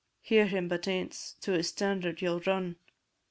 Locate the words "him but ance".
0.47-1.35